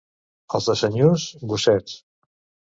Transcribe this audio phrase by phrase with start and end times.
[0.59, 1.95] Els de Senyús, gossets.